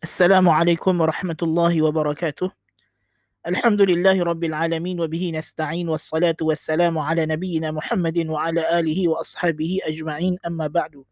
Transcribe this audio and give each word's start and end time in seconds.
Assalamualaikum 0.00 0.96
warahmatullahi 0.96 1.84
wabarakatuh. 1.84 2.48
Alhamdulillahi 3.44 4.24
rabbil 4.24 4.56
alamin 4.56 4.96
wa 4.96 5.04
bihi 5.04 5.36
nasta'in 5.36 5.84
wassalatu 5.92 6.48
wassalamu 6.48 7.04
ala 7.04 7.20
nabiyyina 7.28 7.68
Muhammadin 7.68 8.32
wa 8.32 8.48
ala 8.48 8.64
alihi 8.80 9.12
wa 9.12 9.20
ashabihi 9.20 9.84
ajma'in 9.84 10.40
amma 10.40 10.72
ba'du. 10.72 11.04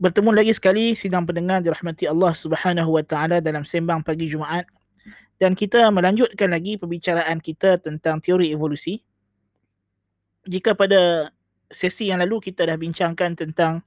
Bertemu 0.00 0.32
lagi 0.32 0.56
sekali 0.56 0.96
sidang 0.96 1.28
pendengar 1.28 1.60
dirahmati 1.60 2.08
Allah 2.08 2.32
Subhanahu 2.32 2.96
wa 2.96 3.04
taala 3.04 3.44
dalam 3.44 3.60
sembang 3.60 4.00
pagi 4.00 4.24
Jumaat 4.24 4.64
dan 5.36 5.52
kita 5.52 5.84
melanjutkan 5.92 6.48
lagi 6.48 6.80
perbincangan 6.80 7.44
kita 7.44 7.76
tentang 7.76 8.24
teori 8.24 8.56
evolusi. 8.56 9.04
Jika 10.48 10.72
pada 10.72 11.28
sesi 11.68 12.08
yang 12.08 12.24
lalu 12.24 12.40
kita 12.40 12.64
dah 12.64 12.80
bincangkan 12.80 13.36
tentang 13.36 13.84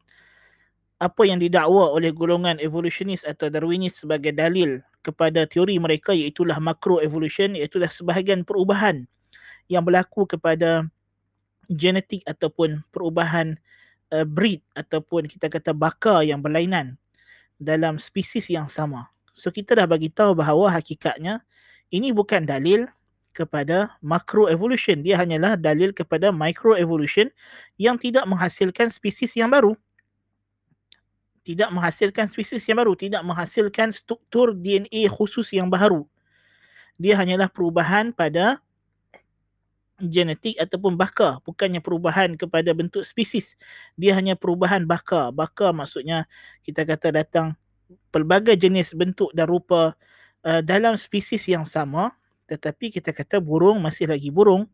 apa 1.04 1.28
yang 1.28 1.44
didakwa 1.44 1.92
oleh 1.92 2.16
golongan 2.16 2.56
evolutionist 2.64 3.28
atau 3.28 3.52
Darwinis 3.52 4.00
sebagai 4.00 4.32
dalil 4.32 4.80
kepada 5.04 5.44
teori 5.44 5.76
mereka 5.76 6.16
iaitu 6.16 6.48
macro 6.64 7.04
evolution 7.04 7.54
iaitu 7.54 7.84
sebahagian 7.84 8.48
perubahan 8.48 9.04
yang 9.68 9.84
berlaku 9.84 10.24
kepada 10.24 10.88
genetik 11.68 12.24
ataupun 12.30 12.80
perubahan 12.96 13.58
uh, 14.16 14.24
breed 14.24 14.64
ataupun 14.78 15.28
kita 15.28 15.52
kata 15.52 15.76
baka 15.76 16.24
yang 16.24 16.40
berlainan 16.40 16.96
dalam 17.60 18.00
spesies 18.00 18.48
yang 18.48 18.72
sama. 18.72 19.10
So 19.36 19.52
kita 19.52 19.76
dah 19.76 19.88
bagi 19.90 20.08
tahu 20.08 20.38
bahawa 20.38 20.72
hakikatnya 20.80 21.44
ini 21.92 22.16
bukan 22.16 22.48
dalil 22.48 22.88
kepada 23.36 23.92
macro 24.00 24.48
evolution. 24.48 25.04
Dia 25.04 25.20
hanyalah 25.20 25.60
dalil 25.60 25.92
kepada 25.92 26.32
micro 26.32 26.80
evolution 26.80 27.28
yang 27.76 28.00
tidak 28.00 28.24
menghasilkan 28.24 28.88
spesies 28.88 29.36
yang 29.36 29.52
baru 29.52 29.76
tidak 31.46 31.70
menghasilkan 31.70 32.26
spesies 32.26 32.66
yang 32.66 32.82
baru, 32.82 32.98
tidak 32.98 33.22
menghasilkan 33.22 33.94
struktur 33.94 34.58
DNA 34.58 35.06
khusus 35.14 35.54
yang 35.54 35.70
baru. 35.70 36.02
Dia 36.98 37.14
hanyalah 37.22 37.48
perubahan 37.54 38.10
pada 38.10 38.58
genetik 40.02 40.58
ataupun 40.58 40.98
baka, 40.98 41.40
bukannya 41.46 41.80
perubahan 41.80 42.34
kepada 42.36 42.74
bentuk 42.74 43.06
spesies. 43.06 43.54
Dia 43.96 44.18
hanya 44.18 44.34
perubahan 44.34 44.90
baka. 44.90 45.30
Baka 45.30 45.70
maksudnya 45.70 46.26
kita 46.66 46.84
kata 46.84 47.14
datang 47.14 47.54
pelbagai 48.10 48.58
jenis 48.58 48.98
bentuk 48.98 49.30
dan 49.38 49.46
rupa 49.46 49.94
uh, 50.50 50.62
dalam 50.66 50.98
spesies 50.98 51.46
yang 51.46 51.64
sama, 51.64 52.10
tetapi 52.50 52.90
kita 52.90 53.14
kata 53.14 53.38
burung 53.38 53.86
masih 53.86 54.10
lagi 54.10 54.34
burung 54.34 54.66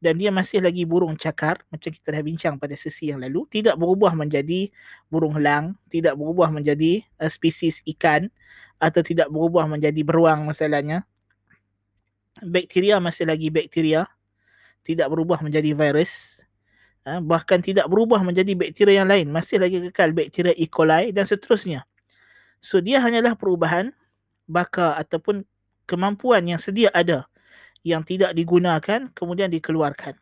dan 0.00 0.16
dia 0.16 0.32
masih 0.32 0.64
lagi 0.64 0.88
burung 0.88 1.12
cakar 1.12 1.60
macam 1.68 1.92
kita 1.92 2.08
dah 2.16 2.24
bincang 2.24 2.56
pada 2.56 2.72
sesi 2.72 3.12
yang 3.12 3.20
lalu. 3.20 3.44
Tidak 3.52 3.76
berubah 3.76 4.16
menjadi 4.16 4.72
burung 5.12 5.36
helang 5.36 5.76
tidak 5.92 6.16
berubah 6.16 6.48
menjadi 6.48 7.04
uh, 7.20 7.28
spesies 7.28 7.84
ikan 7.96 8.32
atau 8.80 9.04
tidak 9.04 9.28
berubah 9.28 9.68
menjadi 9.68 10.00
beruang 10.00 10.48
masalahnya. 10.48 11.04
Bakteria 12.40 12.96
masih 12.96 13.28
lagi 13.28 13.52
bakteria 13.52 14.08
tidak 14.88 15.12
berubah 15.12 15.44
menjadi 15.44 15.76
virus 15.76 16.40
uh, 17.04 17.20
bahkan 17.20 17.60
tidak 17.60 17.84
berubah 17.92 18.24
menjadi 18.24 18.56
bakteria 18.56 19.04
yang 19.04 19.08
lain. 19.12 19.28
Masih 19.28 19.60
lagi 19.60 19.84
kekal 19.92 20.16
bakteria 20.16 20.56
E. 20.56 20.64
coli 20.64 21.12
dan 21.12 21.28
seterusnya. 21.28 21.84
So 22.64 22.80
dia 22.80 23.04
hanyalah 23.04 23.36
perubahan 23.36 23.92
baka 24.48 24.96
ataupun 24.96 25.44
kemampuan 25.84 26.48
yang 26.48 26.60
sedia 26.60 26.88
ada 26.96 27.28
yang 27.86 28.04
tidak 28.04 28.36
digunakan 28.36 29.08
kemudian 29.16 29.48
dikeluarkan 29.48 30.16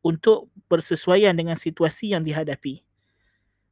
untuk 0.00 0.48
bersesuaian 0.70 1.34
dengan 1.36 1.58
situasi 1.58 2.14
yang 2.14 2.24
dihadapi. 2.24 2.80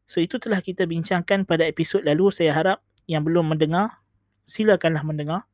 So 0.08 0.20
itu 0.24 0.40
telah 0.40 0.64
kita 0.64 0.88
bincangkan 0.88 1.44
pada 1.44 1.68
episod 1.68 2.00
lalu. 2.04 2.32
Saya 2.32 2.52
harap 2.56 2.78
yang 3.08 3.24
belum 3.24 3.54
mendengar, 3.56 4.02
silakanlah 4.48 5.04
mendengar. 5.04 5.44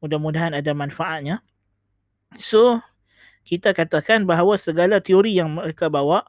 Mudah-mudahan 0.00 0.56
ada 0.56 0.74
manfaatnya. 0.74 1.44
So, 2.40 2.80
kita 3.46 3.76
katakan 3.76 4.24
bahawa 4.24 4.58
segala 4.58 4.98
teori 4.98 5.36
yang 5.38 5.54
mereka 5.54 5.86
bawa 5.92 6.24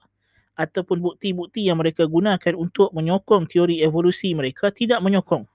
ataupun 0.53 1.01
bukti-bukti 1.01 1.65
yang 1.65 1.81
mereka 1.81 2.05
gunakan 2.05 2.53
untuk 2.53 2.93
menyokong 2.93 3.49
teori 3.49 3.81
evolusi 3.81 4.37
mereka 4.37 4.69
tidak 4.69 5.01
menyokong 5.01 5.49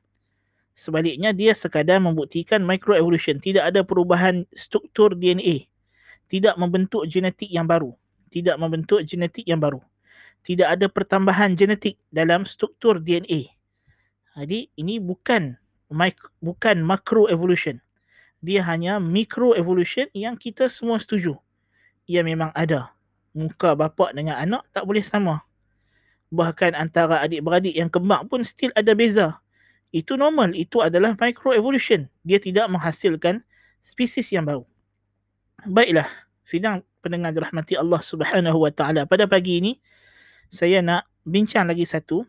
Sebaliknya 0.79 1.35
dia 1.35 1.59
sekadar 1.59 1.99
membuktikan 1.99 2.63
microevolution, 2.63 3.43
tidak 3.43 3.67
ada 3.67 3.83
perubahan 3.83 4.47
struktur 4.55 5.11
DNA. 5.11 5.67
Tidak 6.31 6.55
membentuk 6.55 7.03
genetik 7.11 7.51
yang 7.51 7.67
baru. 7.67 7.99
Tidak 8.31 8.55
membentuk 8.63 9.03
genetik 9.03 9.43
yang 9.43 9.59
baru. 9.59 9.83
Tidak 10.47 10.71
ada 10.71 10.87
pertambahan 10.87 11.59
genetik 11.59 11.99
dalam 12.15 12.47
struktur 12.47 13.03
DNA. 13.03 13.51
Jadi 14.39 14.71
ini 14.79 15.03
bukan 15.03 15.59
micro, 15.91 16.31
bukan 16.39 16.79
macroevolution. 16.87 17.83
Dia 18.39 18.63
hanya 18.63 19.03
microevolution 19.03 20.07
yang 20.15 20.39
kita 20.39 20.71
semua 20.71 21.03
setuju. 21.03 21.35
Ia 22.07 22.23
memang 22.23 22.55
ada. 22.55 22.95
Muka 23.35 23.75
bapa 23.75 24.15
dengan 24.15 24.39
anak 24.39 24.63
tak 24.71 24.87
boleh 24.87 25.03
sama. 25.03 25.43
Bahkan 26.31 26.79
antara 26.79 27.19
adik-beradik 27.27 27.75
yang 27.75 27.91
kembar 27.91 28.23
pun 28.31 28.47
still 28.47 28.71
ada 28.79 28.95
beza 28.95 29.43
itu 29.93 30.17
normal. 30.21 30.53
Itu 30.53 30.85
adalah 30.85 31.17
microevolution. 31.17 32.09
Dia 32.25 32.37
tidak 32.41 32.69
menghasilkan 32.69 33.41
spesies 33.81 34.29
yang 34.33 34.45
baru. 34.45 34.65
Baiklah. 35.69 36.07
Sidang 36.49 36.81
pendengar 37.05 37.33
dirahmati 37.37 37.77
Allah 37.77 38.01
Subhanahu 38.01 38.65
wa 38.65 38.73
taala. 38.73 39.05
Pada 39.05 39.29
pagi 39.29 39.61
ini 39.61 39.73
saya 40.49 40.81
nak 40.81 41.05
bincang 41.29 41.69
lagi 41.69 41.85
satu 41.85 42.25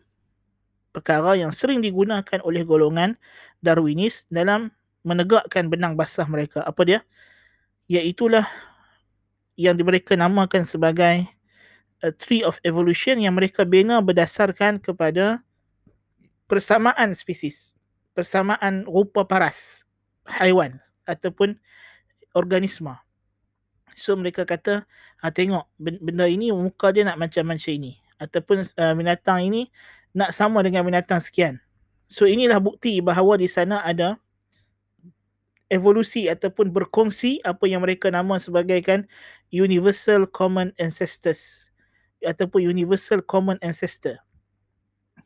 perkara 0.91 1.37
yang 1.39 1.55
sering 1.55 1.79
digunakan 1.79 2.39
oleh 2.43 2.67
golongan 2.67 3.15
Darwinis 3.63 4.27
dalam 4.31 4.71
menegakkan 5.07 5.71
benang 5.71 5.95
basah 5.95 6.27
mereka. 6.27 6.63
Apa 6.67 6.83
dia? 6.83 6.99
Iaitulah 7.87 8.43
yang 9.59 9.75
mereka 9.79 10.15
namakan 10.15 10.63
sebagai 10.63 11.27
a 11.99 12.11
tree 12.15 12.43
of 12.47 12.55
evolution 12.63 13.19
yang 13.19 13.35
mereka 13.35 13.67
bina 13.67 13.99
berdasarkan 13.99 14.79
kepada 14.79 15.43
persamaan 16.49 17.13
spesies, 17.13 17.77
persamaan 18.17 18.83
rupa 18.89 19.23
paras 19.23 19.85
haiwan 20.25 20.81
ataupun 21.05 21.55
organisma. 22.33 22.97
So 23.93 24.17
mereka 24.17 24.43
kata, 24.43 24.83
ha, 25.21 25.29
tengok 25.29 25.69
benda 25.79 26.25
ini 26.25 26.49
muka 26.49 26.89
dia 26.89 27.05
nak 27.05 27.21
macam-macam 27.21 27.69
ini. 27.69 27.93
Ataupun 28.19 28.65
uh, 28.65 28.93
binatang 28.97 29.45
ini 29.45 29.71
nak 30.17 30.35
sama 30.35 30.59
dengan 30.65 30.83
binatang 30.83 31.21
sekian. 31.21 31.61
So 32.09 32.25
inilah 32.25 32.57
bukti 32.57 32.99
bahawa 32.99 33.37
di 33.37 33.45
sana 33.45 33.85
ada 33.85 34.17
evolusi 35.69 36.25
ataupun 36.25 36.73
berkongsi 36.73 37.39
apa 37.45 37.69
yang 37.69 37.85
mereka 37.85 38.09
nama 38.09 38.41
sebagai 38.41 38.81
kan 38.81 39.05
universal 39.53 40.25
common 40.25 40.73
ancestors 40.81 41.69
ataupun 42.25 42.65
universal 42.65 43.21
common 43.21 43.61
ancestor 43.61 44.17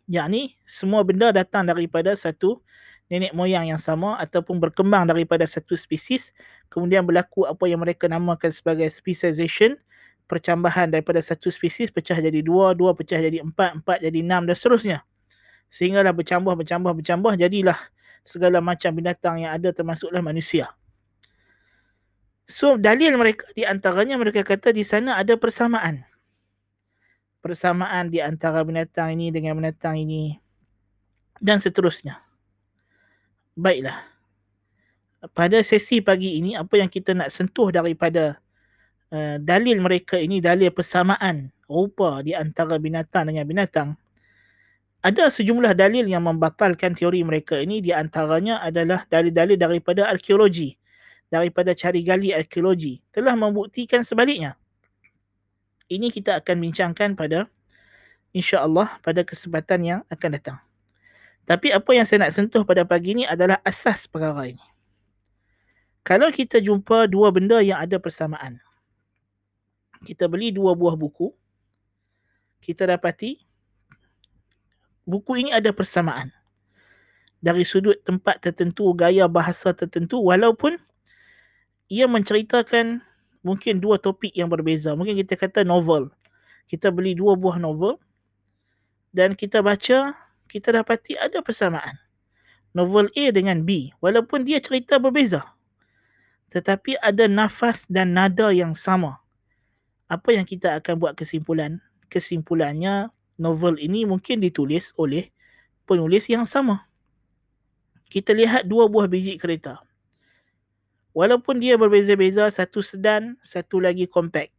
yakni 0.07 0.55
semua 0.67 1.03
benda 1.03 1.31
datang 1.31 1.67
daripada 1.67 2.15
satu 2.17 2.59
nenek 3.11 3.35
moyang 3.35 3.67
yang 3.69 3.81
sama 3.81 4.15
ataupun 4.19 4.59
berkembang 4.59 5.07
daripada 5.07 5.43
satu 5.47 5.75
spesies 5.75 6.31
kemudian 6.71 7.03
berlaku 7.03 7.45
apa 7.45 7.63
yang 7.67 7.83
mereka 7.83 8.07
namakan 8.09 8.49
sebagai 8.49 8.87
speciation 8.91 9.79
percambahan 10.27 10.89
daripada 10.89 11.19
satu 11.19 11.51
spesies 11.51 11.91
pecah 11.91 12.17
jadi 12.17 12.39
dua, 12.41 12.73
dua 12.73 12.95
pecah 12.95 13.19
jadi 13.19 13.43
empat, 13.43 13.83
empat 13.83 13.97
jadi 14.01 14.19
enam 14.23 14.47
dan 14.47 14.55
seterusnya. 14.55 14.99
Sehinggalah 15.69 16.13
bercambah, 16.13 16.53
bercambah, 16.53 16.91
bercambah 16.93 17.33
jadilah 17.37 17.77
segala 18.23 18.63
macam 18.63 18.95
binatang 18.95 19.43
yang 19.43 19.51
ada 19.51 19.73
termasuklah 19.75 20.23
manusia. 20.23 20.71
So 22.47 22.75
dalil 22.75 23.15
mereka 23.15 23.47
di 23.55 23.63
antaranya 23.63 24.19
mereka 24.19 24.43
kata 24.43 24.75
di 24.75 24.83
sana 24.83 25.15
ada 25.15 25.39
persamaan 25.39 26.03
persamaan 27.43 28.07
di 28.07 28.23
antara 28.23 28.63
binatang 28.63 29.19
ini 29.19 29.27
dengan 29.27 29.59
binatang 29.59 29.99
ini 29.99 30.39
dan 31.43 31.59
seterusnya. 31.59 32.23
Baiklah. 33.59 33.99
Pada 35.35 35.59
sesi 35.59 35.99
pagi 35.99 36.39
ini 36.39 36.55
apa 36.55 36.79
yang 36.79 36.87
kita 36.87 37.11
nak 37.11 37.27
sentuh 37.27 37.67
daripada 37.67 38.39
uh, 39.11 39.35
dalil 39.43 39.83
mereka 39.83 40.15
ini 40.15 40.39
dalil 40.39 40.71
persamaan 40.71 41.51
rupa 41.67 42.23
di 42.23 42.31
antara 42.31 42.79
binatang 42.79 43.27
dengan 43.27 43.43
binatang. 43.43 43.89
Ada 45.03 45.27
sejumlah 45.27 45.75
dalil 45.75 46.07
yang 46.07 46.23
membatalkan 46.23 46.95
teori 46.95 47.27
mereka 47.27 47.59
ini 47.59 47.83
di 47.83 47.91
antaranya 47.91 48.63
adalah 48.63 49.03
dalil-dalil 49.11 49.59
daripada 49.59 50.07
arkeologi. 50.07 50.79
Daripada 51.27 51.75
cari 51.75 52.05
gali 52.05 52.29
arkeologi 52.29 53.01
telah 53.09 53.33
membuktikan 53.33 54.05
sebaliknya 54.05 54.55
ini 55.97 56.09
kita 56.09 56.41
akan 56.41 56.59
bincangkan 56.59 57.13
pada 57.17 57.45
insya-Allah 58.33 58.89
pada 59.05 59.21
kesempatan 59.21 59.79
yang 59.85 59.99
akan 60.09 60.29
datang. 60.35 60.59
Tapi 61.43 61.75
apa 61.75 61.91
yang 61.91 62.07
saya 62.07 62.23
nak 62.23 62.33
sentuh 62.33 62.63
pada 62.63 62.87
pagi 62.87 63.13
ini 63.19 63.23
adalah 63.27 63.59
asas 63.67 64.07
perkara 64.07 64.47
ini. 64.47 64.63
Kalau 66.03 66.31
kita 66.31 66.59
jumpa 66.59 67.07
dua 67.07 67.31
benda 67.31 67.59
yang 67.63 67.79
ada 67.79 67.99
persamaan. 67.99 68.59
Kita 70.03 70.27
beli 70.27 70.51
dua 70.51 70.75
buah 70.75 70.99
buku. 70.99 71.31
Kita 72.63 72.87
dapati 72.87 73.39
buku 75.03 75.43
ini 75.43 75.51
ada 75.51 75.71
persamaan. 75.75 76.31
dari 77.43 77.67
sudut 77.67 77.99
tempat 78.07 78.39
tertentu, 78.39 78.87
gaya 78.95 79.27
bahasa 79.27 79.75
tertentu 79.75 80.23
walaupun 80.23 80.79
ia 81.91 82.07
menceritakan 82.07 83.03
mungkin 83.43 83.77
dua 83.83 83.99
topik 83.99 84.33
yang 84.33 84.49
berbeza. 84.49 84.95
Mungkin 84.97 85.19
kita 85.19 85.37
kata 85.37 85.61
novel. 85.67 86.09
Kita 86.65 86.89
beli 86.89 87.13
dua 87.13 87.35
buah 87.35 87.59
novel 87.59 87.99
dan 89.11 89.35
kita 89.37 89.61
baca, 89.61 90.15
kita 90.49 90.67
dapati 90.73 91.19
ada 91.19 91.43
persamaan. 91.43 91.99
Novel 92.73 93.11
A 93.13 93.29
dengan 93.29 93.61
B 93.61 93.93
walaupun 94.01 94.47
dia 94.47 94.57
cerita 94.57 94.97
berbeza. 94.97 95.45
Tetapi 96.49 96.97
ada 97.05 97.29
nafas 97.29 97.85
dan 97.85 98.17
nada 98.17 98.49
yang 98.49 98.73
sama. 98.73 99.21
Apa 100.09 100.33
yang 100.33 100.47
kita 100.47 100.81
akan 100.81 100.97
buat 100.97 101.13
kesimpulan? 101.13 101.77
Kesimpulannya 102.09 103.13
novel 103.37 103.77
ini 103.77 104.05
mungkin 104.09 104.41
ditulis 104.41 104.89
oleh 104.97 105.29
penulis 105.85 106.25
yang 106.29 106.49
sama 106.49 106.85
kita 108.13 108.29
lihat 108.29 108.69
dua 108.69 108.85
buah 108.85 109.09
biji 109.09 109.41
kereta. 109.41 109.81
Walaupun 111.13 111.61
dia 111.61 111.77
berbeza-beza, 111.77 112.49
satu 112.49 112.81
sedan, 112.81 113.37
satu 113.45 113.77
lagi 113.77 114.09
compact. 114.09 114.49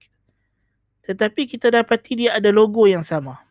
Tetapi 1.02 1.50
kita 1.50 1.74
dapati 1.74 2.14
dia 2.26 2.30
ada 2.38 2.54
logo 2.54 2.86
yang 2.86 3.02
sama. 3.02 3.42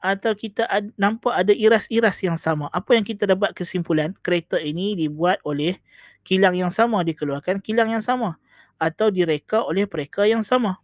Atau 0.00 0.32
kita 0.32 0.64
ad, 0.72 0.88
nampak 0.96 1.36
ada 1.36 1.52
iras-iras 1.52 2.24
yang 2.24 2.40
sama. 2.40 2.72
Apa 2.72 2.96
yang 2.96 3.04
kita 3.04 3.28
dapat 3.28 3.52
kesimpulan, 3.52 4.16
kereta 4.24 4.56
ini 4.56 4.96
dibuat 4.96 5.38
oleh 5.44 5.76
kilang 6.24 6.56
yang 6.56 6.72
sama, 6.72 7.04
dikeluarkan 7.04 7.60
kilang 7.60 7.92
yang 7.92 8.02
sama. 8.02 8.40
Atau 8.80 9.12
direka 9.12 9.62
oleh 9.68 9.84
pereka 9.84 10.24
yang 10.24 10.40
sama. 10.40 10.80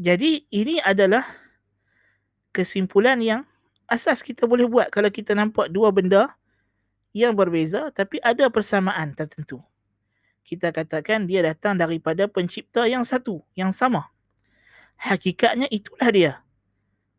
Jadi 0.00 0.48
ini 0.48 0.80
adalah 0.80 1.22
kesimpulan 2.56 3.20
yang 3.20 3.44
asas 3.86 4.24
kita 4.24 4.48
boleh 4.48 4.64
buat 4.64 4.88
kalau 4.88 5.12
kita 5.12 5.36
nampak 5.36 5.68
dua 5.68 5.92
benda 5.92 6.32
yang 7.16 7.34
berbeza 7.34 7.90
tapi 7.90 8.22
ada 8.22 8.46
persamaan 8.50 9.14
tertentu. 9.14 9.62
Kita 10.46 10.74
katakan 10.74 11.30
dia 11.30 11.46
datang 11.46 11.78
daripada 11.78 12.26
pencipta 12.26 12.86
yang 12.86 13.06
satu, 13.06 13.42
yang 13.54 13.70
sama. 13.70 14.10
Hakikatnya 14.98 15.70
itulah 15.70 16.10
dia. 16.10 16.32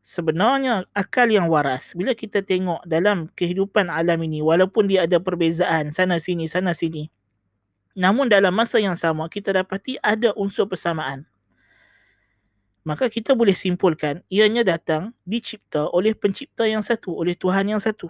Sebenarnya 0.02 0.90
akal 0.98 1.30
yang 1.30 1.46
waras 1.48 1.94
bila 1.94 2.18
kita 2.18 2.42
tengok 2.42 2.82
dalam 2.90 3.30
kehidupan 3.38 3.88
alam 3.88 4.18
ini 4.26 4.42
walaupun 4.42 4.90
dia 4.90 5.06
ada 5.06 5.22
perbezaan 5.22 5.94
sana 5.94 6.18
sini 6.18 6.50
sana 6.50 6.74
sini. 6.74 7.08
Namun 7.94 8.32
dalam 8.32 8.56
masa 8.56 8.82
yang 8.82 8.98
sama 8.98 9.30
kita 9.30 9.54
dapati 9.54 10.02
ada 10.02 10.34
unsur 10.34 10.66
persamaan 10.66 11.30
maka 12.82 13.10
kita 13.14 13.38
boleh 13.38 13.54
simpulkan 13.54 14.26
ianya 14.34 14.66
datang 14.66 15.14
dicipta 15.26 15.90
oleh 15.94 16.18
pencipta 16.18 16.66
yang 16.66 16.82
satu, 16.82 17.14
oleh 17.14 17.38
Tuhan 17.38 17.70
yang 17.70 17.82
satu. 17.82 18.10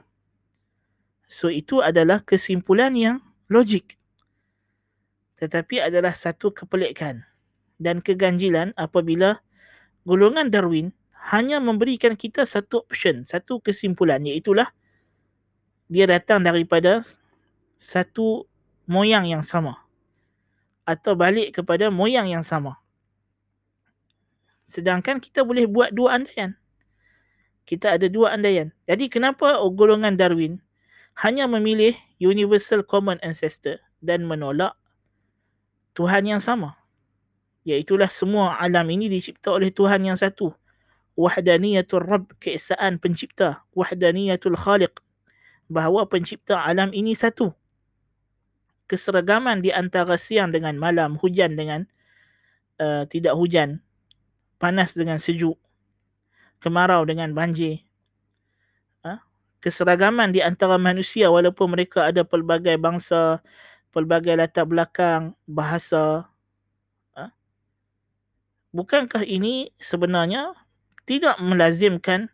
So 1.31 1.47
itu 1.47 1.79
adalah 1.79 2.19
kesimpulan 2.27 2.91
yang 2.91 3.23
logik. 3.47 3.95
Tetapi 5.39 5.79
adalah 5.79 6.11
satu 6.11 6.51
kepelikan 6.51 7.23
dan 7.79 8.03
keganjilan 8.03 8.75
apabila 8.75 9.39
golongan 10.03 10.51
Darwin 10.51 10.91
hanya 11.31 11.63
memberikan 11.63 12.19
kita 12.19 12.43
satu 12.43 12.83
option, 12.83 13.23
satu 13.23 13.63
kesimpulan 13.63 14.19
iaitulah 14.27 14.75
dia 15.87 16.03
datang 16.03 16.43
daripada 16.43 16.99
satu 17.79 18.43
moyang 18.91 19.31
yang 19.31 19.39
sama 19.39 19.79
atau 20.83 21.15
balik 21.15 21.63
kepada 21.63 21.87
moyang 21.87 22.27
yang 22.27 22.43
sama. 22.43 22.75
Sedangkan 24.67 25.23
kita 25.23 25.47
boleh 25.47 25.63
buat 25.63 25.95
dua 25.95 26.19
andaian. 26.19 26.59
Kita 27.63 27.95
ada 27.95 28.11
dua 28.11 28.35
andaian. 28.35 28.75
Jadi 28.83 29.07
kenapa 29.07 29.55
golongan 29.71 30.19
Darwin 30.19 30.59
hanya 31.19 31.49
memilih 31.49 31.95
universal 32.21 32.85
common 32.85 33.19
ancestor 33.25 33.81
dan 33.99 34.23
menolak 34.23 34.75
Tuhan 35.97 36.23
yang 36.27 36.39
sama? 36.39 36.77
Iaitulah 37.61 38.09
semua 38.09 38.57
alam 38.57 38.89
ini 38.89 39.05
dicipta 39.05 39.53
oleh 39.53 39.69
Tuhan 39.69 40.01
yang 40.01 40.17
satu. 40.17 40.49
Wahdaniyatul 41.13 42.01
Rabb, 42.01 42.33
keesaan 42.41 42.97
pencipta. 42.97 43.61
Wahdaniyatul 43.77 44.57
Khaliq, 44.57 44.97
bahawa 45.69 46.09
pencipta 46.09 46.63
alam 46.65 46.89
ini 46.95 47.13
satu. 47.13 47.53
Keseragaman 48.89 49.61
di 49.61 49.69
antara 49.69 50.17
siang 50.17 50.49
dengan 50.49 50.75
malam, 50.81 51.15
hujan 51.21 51.53
dengan 51.53 51.85
uh, 52.81 53.05
tidak 53.05 53.37
hujan, 53.37 53.79
panas 54.57 54.97
dengan 54.97 55.21
sejuk, 55.21 55.55
kemarau 56.59 57.05
dengan 57.05 57.31
banjir. 57.37 57.85
Keseragaman 59.61 60.33
di 60.33 60.41
antara 60.41 60.75
manusia 60.81 61.29
walaupun 61.29 61.77
mereka 61.77 62.09
ada 62.09 62.25
pelbagai 62.25 62.75
bangsa, 62.81 63.39
pelbagai 63.93 64.35
latar 64.35 64.65
belakang, 64.67 65.37
bahasa. 65.47 66.27
Ha? 67.15 67.31
Bukankah 68.75 69.23
ini 69.23 69.71
sebenarnya 69.77 70.57
tidak 71.07 71.39
melazimkan 71.39 72.27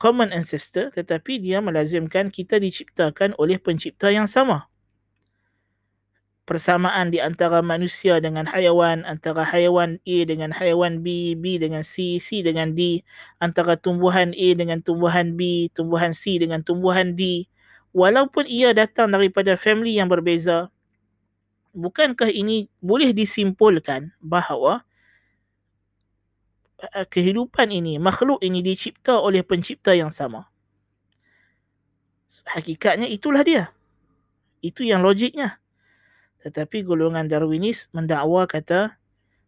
common 0.00 0.32
ancestor 0.32 0.88
tetapi 0.94 1.42
dia 1.42 1.60
melazimkan 1.60 2.32
kita 2.32 2.56
diciptakan 2.56 3.36
oleh 3.36 3.60
pencipta 3.60 4.08
yang 4.08 4.24
sama 4.24 4.69
persamaan 6.50 7.14
di 7.14 7.22
antara 7.22 7.62
manusia 7.62 8.18
dengan 8.18 8.42
haiwan, 8.42 9.06
antara 9.06 9.46
haiwan 9.46 10.02
A 10.02 10.16
dengan 10.26 10.50
haiwan 10.50 10.98
B, 10.98 11.38
B 11.38 11.62
dengan 11.62 11.86
C, 11.86 12.18
C 12.18 12.42
dengan 12.42 12.74
D, 12.74 13.06
antara 13.38 13.78
tumbuhan 13.78 14.34
A 14.34 14.48
dengan 14.58 14.82
tumbuhan 14.82 15.38
B, 15.38 15.70
tumbuhan 15.78 16.10
C 16.10 16.42
dengan 16.42 16.66
tumbuhan 16.66 17.14
D. 17.14 17.46
Walaupun 17.94 18.50
ia 18.50 18.74
datang 18.74 19.14
daripada 19.14 19.54
family 19.54 19.94
yang 20.02 20.10
berbeza, 20.10 20.66
bukankah 21.70 22.34
ini 22.34 22.66
boleh 22.82 23.14
disimpulkan 23.14 24.10
bahawa 24.18 24.82
uh, 26.82 27.06
kehidupan 27.06 27.70
ini, 27.70 28.02
makhluk 28.02 28.42
ini 28.42 28.58
dicipta 28.58 29.22
oleh 29.22 29.46
pencipta 29.46 29.94
yang 29.94 30.10
sama? 30.10 30.50
Hakikatnya 32.50 33.06
itulah 33.06 33.46
dia. 33.46 33.70
Itu 34.66 34.82
yang 34.82 35.06
logiknya. 35.06 35.59
Tetapi 36.40 36.84
golongan 36.84 37.28
Darwinis 37.28 37.92
mendakwa 37.92 38.48
kata 38.48 38.96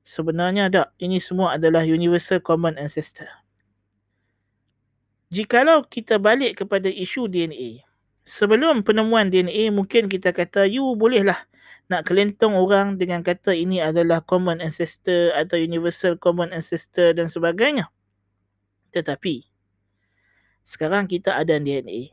sebenarnya 0.04 0.68
tak, 0.68 0.88
ini 1.00 1.16
semua 1.18 1.56
adalah 1.56 1.86
universal 1.86 2.42
common 2.44 2.76
ancestor. 2.76 3.28
Jikalau 5.32 5.88
kita 5.88 6.20
balik 6.20 6.60
kepada 6.60 6.92
isu 6.92 7.24
DNA, 7.32 7.80
sebelum 8.20 8.84
penemuan 8.84 9.32
DNA 9.32 9.72
mungkin 9.72 10.04
kita 10.12 10.28
kata 10.37 10.68
you 10.68 10.84
bolehlah 10.92 11.40
nak 11.88 12.04
kelentong 12.04 12.52
orang 12.52 13.00
dengan 13.00 13.25
kata 13.25 13.56
ini 13.56 13.80
adalah 13.80 14.20
common 14.20 14.61
ancestor 14.61 15.32
atau 15.32 15.56
universal 15.56 16.20
common 16.20 16.52
ancestor 16.52 17.16
dan 17.16 17.32
sebagainya. 17.32 17.88
Tetapi 18.92 19.49
sekarang 20.62 21.08
kita 21.08 21.40
ada 21.40 21.56
DNA 21.56 22.12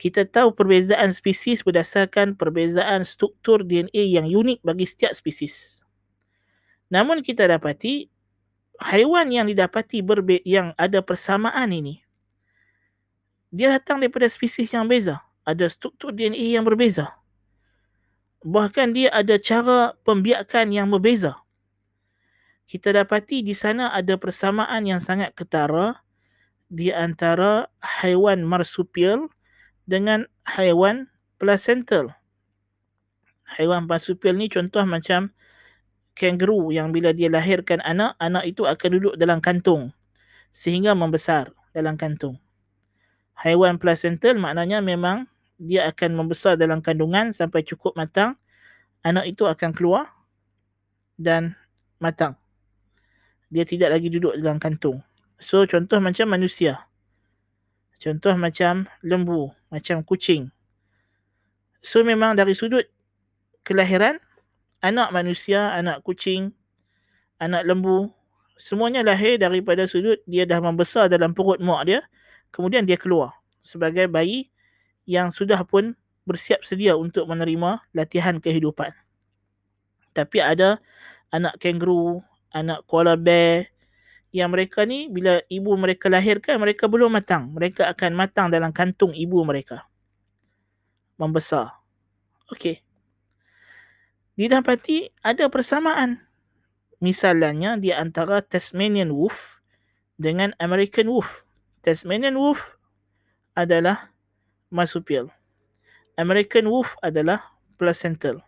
kita 0.00 0.24
tahu 0.24 0.56
perbezaan 0.56 1.12
spesies 1.12 1.60
berdasarkan 1.60 2.32
perbezaan 2.32 3.04
struktur 3.04 3.60
DNA 3.60 4.16
yang 4.16 4.24
unik 4.32 4.64
bagi 4.64 4.88
setiap 4.88 5.12
spesies. 5.12 5.84
Namun 6.88 7.20
kita 7.20 7.44
dapati 7.44 8.08
haiwan 8.80 9.28
yang 9.28 9.44
didapati 9.44 10.00
berbe- 10.00 10.40
yang 10.48 10.72
ada 10.80 11.04
persamaan 11.04 11.68
ini 11.68 12.00
dia 13.50 13.66
datang 13.66 13.98
daripada 13.98 14.30
spesies 14.30 14.70
yang 14.70 14.86
beza, 14.86 15.18
ada 15.42 15.66
struktur 15.66 16.14
DNA 16.14 16.54
yang 16.58 16.62
berbeza. 16.62 17.10
Bahkan 18.46 18.94
dia 18.94 19.10
ada 19.10 19.36
cara 19.36 19.92
pembiakan 20.06 20.70
yang 20.70 20.86
berbeza. 20.88 21.34
Kita 22.70 22.94
dapati 22.94 23.42
di 23.42 23.50
sana 23.50 23.90
ada 23.90 24.14
persamaan 24.14 24.86
yang 24.86 25.02
sangat 25.02 25.34
ketara 25.34 25.98
di 26.70 26.94
antara 26.94 27.66
haiwan 27.82 28.46
marsupial 28.46 29.26
dengan 29.84 30.28
haiwan 30.44 31.08
placental. 31.40 32.12
Haiwan 33.56 33.88
marsupial 33.88 34.38
ni 34.38 34.46
contoh 34.46 34.82
macam 34.86 35.32
kangaroo 36.14 36.70
yang 36.70 36.92
bila 36.92 37.10
dia 37.16 37.32
lahirkan 37.32 37.82
anak, 37.82 38.14
anak 38.20 38.44
itu 38.46 38.68
akan 38.68 38.90
duduk 39.00 39.14
dalam 39.16 39.40
kantung 39.40 39.90
sehingga 40.50 40.94
membesar 40.94 41.50
dalam 41.74 41.94
kantung. 41.94 42.38
Haiwan 43.40 43.80
placental 43.80 44.36
maknanya 44.36 44.84
memang 44.84 45.24
dia 45.56 45.88
akan 45.88 46.16
membesar 46.16 46.60
dalam 46.60 46.84
kandungan 46.84 47.32
sampai 47.32 47.64
cukup 47.64 47.96
matang. 47.96 48.36
Anak 49.00 49.32
itu 49.32 49.48
akan 49.48 49.72
keluar 49.72 50.12
dan 51.16 51.56
matang. 51.96 52.36
Dia 53.48 53.64
tidak 53.64 53.96
lagi 53.96 54.12
duduk 54.12 54.36
dalam 54.36 54.60
kantung. 54.60 55.00
So 55.40 55.64
contoh 55.64 55.96
macam 56.04 56.28
manusia. 56.28 56.84
Contoh 58.00 58.32
macam 58.40 58.88
lembu, 59.04 59.52
macam 59.68 60.00
kucing. 60.00 60.48
So 61.84 62.00
memang 62.00 62.32
dari 62.32 62.56
sudut 62.56 62.88
kelahiran, 63.68 64.16
anak 64.80 65.12
manusia, 65.12 65.76
anak 65.76 66.00
kucing, 66.00 66.48
anak 67.44 67.68
lembu, 67.68 68.08
semuanya 68.56 69.04
lahir 69.04 69.36
daripada 69.36 69.84
sudut 69.84 70.16
dia 70.24 70.48
dah 70.48 70.64
membesar 70.64 71.12
dalam 71.12 71.36
perut 71.36 71.60
mak 71.60 71.84
dia, 71.84 72.00
kemudian 72.52 72.88
dia 72.88 72.96
keluar. 72.96 73.36
sebagai 73.60 74.08
bayi 74.08 74.48
yang 75.04 75.28
sudah 75.28 75.60
pun 75.62 75.92
bersiap 76.24 76.64
sedia 76.64 76.96
untuk 76.96 77.28
menerima 77.28 77.80
latihan 77.92 78.40
kehidupan. 78.40 78.90
Tapi 80.16 80.40
ada 80.42 80.80
anak 81.30 81.60
kangaroo, 81.62 82.24
anak 82.56 82.82
koala 82.88 83.14
bear 83.14 83.68
yang 84.30 84.54
mereka 84.54 84.86
ni 84.86 85.10
bila 85.10 85.42
ibu 85.50 85.74
mereka 85.74 86.06
lahirkan 86.06 86.62
mereka 86.62 86.86
belum 86.86 87.10
matang. 87.18 87.50
Mereka 87.50 87.86
akan 87.90 88.14
matang 88.14 88.46
dalam 88.50 88.70
kantung 88.70 89.10
ibu 89.14 89.42
mereka. 89.42 89.86
Membesar. 91.18 91.74
Okey. 92.50 92.78
Didapati 94.38 95.10
ada 95.20 95.50
persamaan. 95.50 96.22
Misalnya 97.02 97.76
di 97.76 97.90
antara 97.90 98.40
Tasmanian 98.40 99.10
wolf 99.12 99.60
dengan 100.16 100.54
American 100.62 101.10
wolf. 101.10 101.44
Tasmanian 101.82 102.36
wolf 102.36 102.76
adalah 103.56 104.12
marsupial. 104.70 105.28
American 106.20 106.68
wolf 106.68 106.94
adalah 107.00 107.40
placental. 107.80 108.44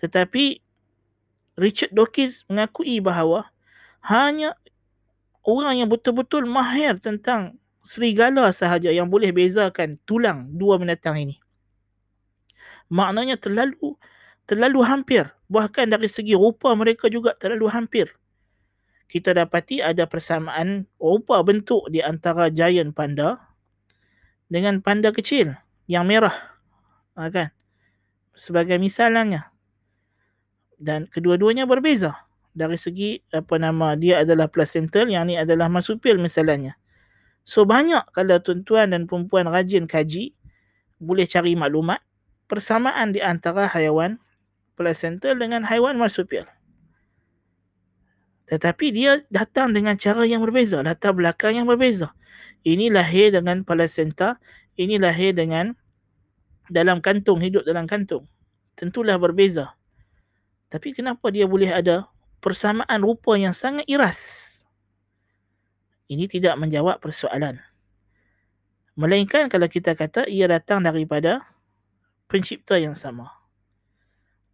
Tetapi 0.00 0.60
Richard 1.56 1.92
Dawkins 1.96 2.44
mengakui 2.48 3.00
bahawa 3.00 3.48
hanya 4.06 4.54
orang 5.42 5.82
yang 5.82 5.90
betul-betul 5.90 6.46
mahir 6.46 6.98
tentang 7.02 7.58
serigala 7.82 8.50
sahaja 8.50 8.90
yang 8.90 9.10
boleh 9.10 9.30
bezakan 9.30 9.98
tulang 10.06 10.50
dua 10.54 10.78
binatang 10.78 11.18
ini. 11.18 11.38
Maknanya 12.90 13.38
terlalu 13.38 13.98
terlalu 14.46 14.80
hampir. 14.86 15.26
Bahkan 15.50 15.94
dari 15.94 16.10
segi 16.10 16.34
rupa 16.34 16.74
mereka 16.74 17.06
juga 17.10 17.34
terlalu 17.38 17.66
hampir. 17.70 18.10
Kita 19.06 19.30
dapati 19.34 19.78
ada 19.78 20.06
persamaan 20.06 20.86
rupa 20.98 21.38
bentuk 21.46 21.86
di 21.94 22.02
antara 22.02 22.50
giant 22.50 22.90
panda 22.90 23.38
dengan 24.50 24.82
panda 24.82 25.14
kecil 25.14 25.54
yang 25.86 26.10
merah. 26.10 26.34
Ha, 27.14 27.30
kan? 27.30 27.54
Sebagai 28.34 28.82
misalnya. 28.82 29.54
Dan 30.76 31.06
kedua-duanya 31.06 31.64
berbeza. 31.70 32.25
Dari 32.56 32.80
segi 32.80 33.20
apa 33.36 33.60
nama 33.60 33.92
dia 34.00 34.24
adalah 34.24 34.48
placental, 34.48 35.12
yang 35.12 35.28
ni 35.28 35.36
adalah 35.36 35.68
marsupial 35.68 36.16
misalnya. 36.16 36.72
So 37.44 37.68
banyak 37.68 38.16
kalau 38.16 38.40
tuan-tuan 38.40 38.96
dan 38.96 39.04
perempuan 39.04 39.44
rajin 39.44 39.84
kaji, 39.84 40.32
boleh 40.96 41.28
cari 41.28 41.52
maklumat 41.52 42.00
persamaan 42.48 43.12
di 43.12 43.20
antara 43.20 43.68
haiwan 43.68 44.16
placental 44.72 45.36
dengan 45.36 45.68
haiwan 45.68 46.00
marsupial. 46.00 46.48
Tetapi 48.46 48.86
dia 48.94 49.20
datang 49.28 49.76
dengan 49.76 49.98
cara 50.00 50.24
yang 50.24 50.40
berbeza, 50.40 50.80
latar 50.80 51.12
belakang 51.12 51.60
yang 51.60 51.66
berbeza. 51.68 52.14
Ini 52.64 52.88
lahir 52.94 53.34
dengan 53.34 53.66
placenta, 53.66 54.38
ini 54.78 54.96
lahir 54.96 55.34
dengan 55.34 55.74
dalam 56.70 57.02
kantung, 57.02 57.42
hidup 57.42 57.66
dalam 57.66 57.90
kantung. 57.90 58.24
Tentulah 58.78 59.18
berbeza. 59.18 59.74
Tapi 60.70 60.94
kenapa 60.94 61.30
dia 61.30 61.46
boleh 61.46 61.70
ada 61.70 62.06
persamaan 62.46 63.02
rupa 63.02 63.34
yang 63.34 63.50
sangat 63.50 63.82
iras? 63.90 64.62
Ini 66.06 66.30
tidak 66.30 66.54
menjawab 66.62 67.02
persoalan. 67.02 67.58
Melainkan 68.94 69.50
kalau 69.50 69.66
kita 69.66 69.98
kata 69.98 70.30
ia 70.30 70.46
datang 70.46 70.86
daripada 70.86 71.42
pencipta 72.30 72.78
yang 72.78 72.94
sama. 72.94 73.34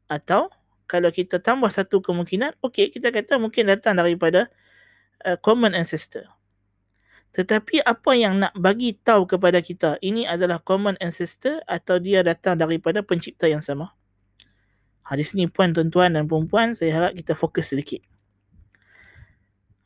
Atau 0.08 0.48
kalau 0.88 1.12
kita 1.12 1.36
tambah 1.36 1.68
satu 1.68 2.00
kemungkinan, 2.00 2.56
okey 2.64 2.88
kita 2.88 3.12
kata 3.12 3.36
mungkin 3.36 3.68
datang 3.68 4.00
daripada 4.00 4.48
uh, 5.28 5.36
common 5.44 5.76
ancestor. 5.76 6.24
Tetapi 7.36 7.84
apa 7.84 8.12
yang 8.16 8.40
nak 8.40 8.56
bagi 8.56 8.96
tahu 8.96 9.28
kepada 9.28 9.60
kita 9.60 10.00
ini 10.00 10.24
adalah 10.24 10.64
common 10.64 10.96
ancestor 11.04 11.60
atau 11.68 12.00
dia 12.00 12.24
datang 12.24 12.56
daripada 12.56 13.04
pencipta 13.04 13.48
yang 13.48 13.60
sama? 13.60 13.92
Ha, 15.12 15.20
di 15.20 15.28
sini 15.28 15.44
puan 15.44 15.76
tuan-tuan 15.76 16.16
dan 16.16 16.24
perempuan 16.24 16.72
saya 16.72 16.96
harap 16.96 17.12
kita 17.12 17.36
fokus 17.36 17.76
sedikit. 17.76 18.00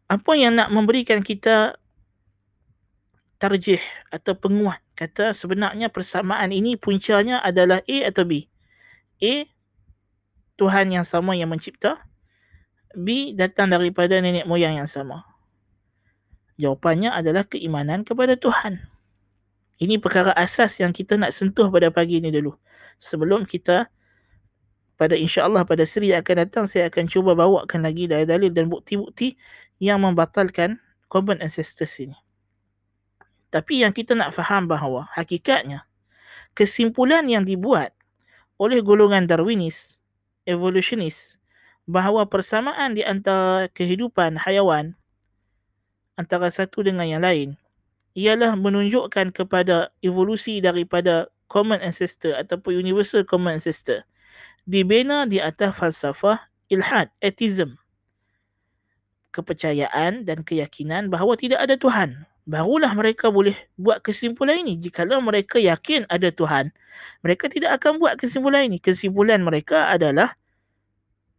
Apa 0.06 0.38
yang 0.38 0.54
nak 0.54 0.70
memberikan 0.70 1.18
kita 1.18 1.74
tarjih 3.42 3.82
atau 4.14 4.38
penguat 4.38 4.78
kata 4.94 5.34
sebenarnya 5.34 5.90
persamaan 5.90 6.54
ini 6.54 6.78
puncanya 6.78 7.42
adalah 7.42 7.82
A 7.90 7.98
atau 8.06 8.22
B? 8.22 8.46
A 9.18 9.50
Tuhan 10.62 10.94
yang 10.94 11.02
sama 11.02 11.34
yang 11.34 11.50
mencipta. 11.50 12.06
B 12.94 13.34
datang 13.34 13.74
daripada 13.74 14.22
nenek 14.22 14.46
moyang 14.46 14.78
yang 14.78 14.86
sama. 14.86 15.26
Jawapannya 16.62 17.10
adalah 17.10 17.42
keimanan 17.42 18.06
kepada 18.06 18.38
Tuhan. 18.38 18.78
Ini 19.82 19.98
perkara 19.98 20.30
asas 20.38 20.78
yang 20.78 20.94
kita 20.94 21.18
nak 21.18 21.34
sentuh 21.34 21.66
pada 21.66 21.90
pagi 21.90 22.22
ini 22.22 22.30
dulu. 22.30 22.54
Sebelum 23.02 23.42
kita 23.42 23.90
pada 24.96 25.12
insya-Allah 25.12 25.68
pada 25.68 25.84
seri 25.84 26.12
yang 26.12 26.24
akan 26.24 26.48
datang 26.48 26.64
saya 26.64 26.88
akan 26.88 27.04
cuba 27.08 27.36
bawakan 27.36 27.84
lagi 27.84 28.08
dalil-dalil 28.08 28.52
dan 28.52 28.72
bukti-bukti 28.72 29.36
yang 29.76 30.00
membatalkan 30.02 30.80
common 31.12 31.38
ancestors 31.44 32.00
ini. 32.00 32.16
Tapi 33.52 33.84
yang 33.84 33.92
kita 33.92 34.16
nak 34.16 34.32
faham 34.32 34.66
bahawa 34.66 35.06
hakikatnya 35.12 35.84
kesimpulan 36.56 37.28
yang 37.28 37.44
dibuat 37.44 37.92
oleh 38.56 38.80
golongan 38.80 39.28
Darwinis, 39.28 40.00
evolutionis 40.48 41.36
bahawa 41.86 42.26
persamaan 42.26 42.96
di 42.96 43.04
antara 43.04 43.68
kehidupan 43.70 44.40
haiwan 44.40 44.96
antara 46.16 46.48
satu 46.48 46.82
dengan 46.82 47.06
yang 47.06 47.22
lain 47.22 47.54
ialah 48.16 48.56
menunjukkan 48.56 49.30
kepada 49.36 49.92
evolusi 50.00 50.58
daripada 50.64 51.28
common 51.52 51.78
ancestor 51.84 52.32
ataupun 52.34 52.80
universal 52.80 53.22
common 53.22 53.60
ancestor 53.60 54.02
dibina 54.66 55.24
di 55.24 55.38
atas 55.38 55.72
falsafah 55.78 56.42
ilhad, 56.68 57.08
atheism. 57.22 57.78
Kepercayaan 59.30 60.26
dan 60.26 60.42
keyakinan 60.42 61.08
bahawa 61.08 61.38
tidak 61.38 61.62
ada 61.62 61.78
Tuhan. 61.78 62.26
Barulah 62.46 62.94
mereka 62.94 63.30
boleh 63.30 63.54
buat 63.74 64.02
kesimpulan 64.02 64.62
ini. 64.62 64.78
Jikalau 64.78 65.18
mereka 65.18 65.58
yakin 65.58 66.06
ada 66.06 66.30
Tuhan, 66.30 66.70
mereka 67.26 67.50
tidak 67.50 67.82
akan 67.82 67.98
buat 67.98 68.14
kesimpulan 68.18 68.70
ini. 68.70 68.78
Kesimpulan 68.78 69.42
mereka 69.42 69.90
adalah 69.90 70.34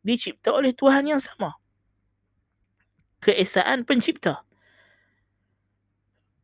dicipta 0.04 0.52
oleh 0.52 0.76
Tuhan 0.76 1.08
yang 1.08 1.24
sama. 1.24 1.56
Keesaan 3.24 3.88
pencipta 3.88 4.48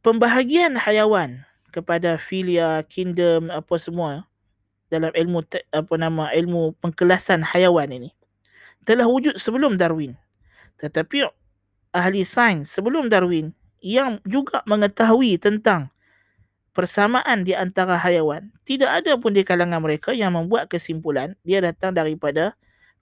pembahagian 0.03 0.75
haiwan 0.75 1.47
kepada 1.71 2.19
filia, 2.19 2.83
kingdom, 2.85 3.49
apa 3.49 3.79
semua 3.79 4.27
dalam 4.93 5.09
ilmu 5.09 5.41
apa 5.73 5.93
nama 5.97 6.29
ilmu 6.29 6.77
pengkelasan 6.77 7.41
haiwan 7.41 7.89
ini 7.89 8.13
telah 8.85 9.07
wujud 9.07 9.39
sebelum 9.39 9.79
Darwin. 9.79 10.13
Tetapi 10.77 11.25
ahli 11.95 12.21
sains 12.27 12.69
sebelum 12.69 13.07
Darwin 13.09 13.55
yang 13.81 14.19
juga 14.27 14.61
mengetahui 14.67 15.39
tentang 15.39 15.89
persamaan 16.75 17.47
di 17.47 17.55
antara 17.55 17.95
haiwan, 17.99 18.51
tidak 18.67 19.03
ada 19.03 19.15
pun 19.17 19.33
di 19.35 19.43
kalangan 19.43 19.81
mereka 19.83 20.11
yang 20.11 20.35
membuat 20.35 20.67
kesimpulan 20.69 21.35
dia 21.47 21.63
datang 21.63 21.95
daripada 21.95 22.53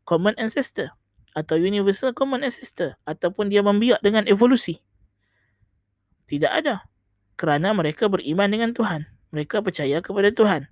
common 0.06 0.38
ancestor 0.38 0.90
atau 1.38 1.56
universal 1.56 2.12
common 2.12 2.44
ancestor 2.44 2.94
ataupun 3.08 3.48
dia 3.50 3.64
membiak 3.64 4.04
dengan 4.04 4.28
evolusi. 4.28 4.80
Tidak 6.28 6.52
ada 6.52 6.84
kerana 7.40 7.72
mereka 7.76 8.08
beriman 8.12 8.52
dengan 8.52 8.72
Tuhan. 8.76 9.08
Mereka 9.32 9.64
percaya 9.64 10.04
kepada 10.04 10.28
Tuhan. 10.32 10.68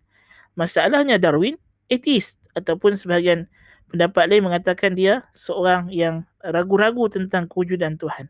Masalahnya 0.58 1.22
Darwin 1.22 1.58
atheist 1.90 2.40
ataupun 2.54 2.96
sebahagian 2.96 3.50
pendapat 3.90 4.30
lain 4.30 4.46
mengatakan 4.46 4.94
dia 4.94 5.26
seorang 5.34 5.90
yang 5.90 6.24
ragu-ragu 6.46 7.10
tentang 7.10 7.50
kewujudan 7.50 7.98
Tuhan. 7.98 8.30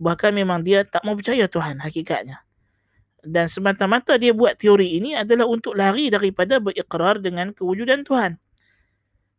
Bahkan 0.00 0.32
memang 0.32 0.64
dia 0.64 0.84
tak 0.84 1.04
mau 1.04 1.16
percaya 1.16 1.48
Tuhan 1.48 1.80
hakikatnya. 1.80 2.42
Dan 3.26 3.50
semata-mata 3.50 4.16
dia 4.20 4.30
buat 4.30 4.54
teori 4.56 5.00
ini 5.00 5.16
adalah 5.18 5.48
untuk 5.50 5.74
lari 5.74 6.12
daripada 6.12 6.60
berikrar 6.62 7.18
dengan 7.18 7.50
kewujudan 7.52 8.06
Tuhan. 8.06 8.38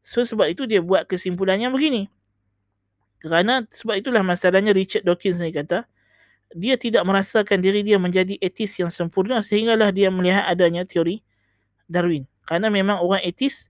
So 0.08 0.24
sebab 0.24 0.52
itu 0.52 0.64
dia 0.68 0.80
buat 0.80 1.08
kesimpulan 1.08 1.60
yang 1.60 1.76
begini. 1.76 2.08
Kerana 3.18 3.66
sebab 3.72 3.98
itulah 3.98 4.22
masalahnya 4.22 4.72
Richard 4.76 5.08
Dawkins 5.08 5.42
ni 5.42 5.50
kata, 5.50 5.88
dia 6.56 6.80
tidak 6.80 7.04
merasakan 7.04 7.60
diri 7.60 7.84
dia 7.84 8.00
menjadi 8.00 8.40
etis 8.40 8.80
yang 8.80 8.88
sempurna 8.88 9.44
sehinggalah 9.44 9.92
dia 9.92 10.08
melihat 10.08 10.48
adanya 10.48 10.88
teori 10.88 11.20
Darwin. 11.92 12.28
Kerana 12.48 12.72
memang 12.72 13.00
orang 13.04 13.24
etis 13.24 13.68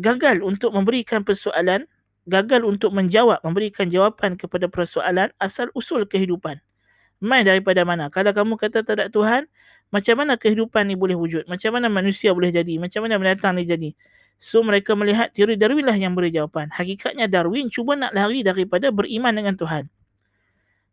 gagal 0.00 0.40
untuk 0.44 0.72
memberikan 0.72 1.24
persoalan, 1.24 1.84
gagal 2.28 2.64
untuk 2.64 2.92
menjawab, 2.92 3.40
memberikan 3.44 3.88
jawapan 3.88 4.36
kepada 4.36 4.68
persoalan 4.68 5.28
asal 5.40 5.68
usul 5.76 6.04
kehidupan. 6.08 6.60
Main 7.24 7.48
daripada 7.48 7.80
mana? 7.84 8.12
Kalau 8.12 8.32
kamu 8.32 8.60
kata 8.60 8.84
tak 8.84 9.00
ada 9.00 9.08
Tuhan, 9.08 9.48
macam 9.88 10.20
mana 10.20 10.36
kehidupan 10.36 10.90
ni 10.90 10.98
boleh 10.98 11.16
wujud? 11.16 11.48
Macam 11.48 11.78
mana 11.78 11.88
manusia 11.88 12.34
boleh 12.36 12.52
jadi? 12.52 12.76
Macam 12.76 13.08
mana 13.08 13.16
binatang 13.16 13.56
ni 13.56 13.64
jadi? 13.64 13.96
So 14.36 14.60
mereka 14.60 14.92
melihat 14.92 15.32
teori 15.32 15.56
Darwin 15.56 15.88
lah 15.88 15.96
yang 15.96 16.12
beri 16.12 16.28
jawapan. 16.28 16.68
Hakikatnya 16.68 17.24
Darwin 17.24 17.72
cuba 17.72 17.96
nak 17.96 18.12
lari 18.12 18.44
daripada 18.44 18.92
beriman 18.92 19.32
dengan 19.32 19.56
Tuhan. 19.56 19.88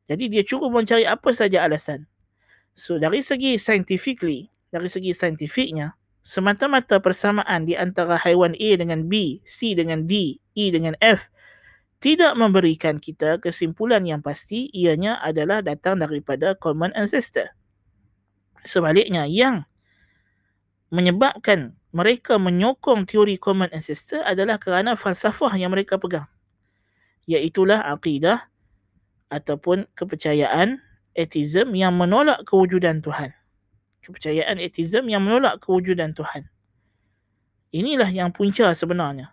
Jadi 0.08 0.32
dia 0.32 0.43
cuba 0.48 0.72
mencari 0.72 1.03
apa 1.03 1.32
saja 1.36 1.63
alasan. 1.67 2.08
So 2.72 2.96
dari 2.96 3.20
segi 3.20 3.60
scientifically, 3.60 4.48
dari 4.72 4.88
segi 4.88 5.12
saintifiknya, 5.12 5.91
semata-mata 6.24 7.03
persamaan 7.03 7.68
di 7.68 7.75
antara 7.75 8.15
haiwan 8.15 8.56
A 8.56 8.70
dengan 8.80 9.06
B, 9.12 9.44
C 9.44 9.75
dengan 9.75 10.08
D, 10.08 10.39
E 10.56 10.65
dengan 10.72 10.96
F 11.03 11.27
tidak 12.03 12.36
memberikan 12.36 13.00
kita 13.00 13.39
kesimpulan 13.39 14.03
yang 14.03 14.20
pasti 14.20 14.68
ianya 14.75 15.24
adalah 15.24 15.63
datang 15.63 16.03
daripada 16.03 16.51
common 16.60 16.92
ancestor. 17.00 17.48
Sebaliknya, 18.68 19.24
yang 19.24 19.63
menyebabkan 20.92 21.80
mereka 21.96 22.36
menyokong 22.36 23.08
teori 23.08 23.39
common 23.39 23.72
ancestor 23.72 24.20
adalah 24.27 24.60
kerana 24.60 25.00
falsafah 25.00 25.56
yang 25.56 25.72
mereka 25.72 25.96
pegang. 25.96 26.27
Iaitulah 27.24 27.88
akidah 27.88 28.51
ataupun 29.32 29.88
kepercayaan 29.96 30.84
atheism 31.15 31.72
yang 31.72 31.96
menolak 31.96 32.44
kewujudan 32.44 33.00
Tuhan. 33.00 33.32
Kepercayaan 34.04 34.60
atheism 34.60 35.08
yang 35.08 35.24
menolak 35.24 35.64
kewujudan 35.64 36.12
Tuhan. 36.12 36.44
Inilah 37.72 38.12
yang 38.12 38.36
punca 38.36 38.76
sebenarnya. 38.76 39.32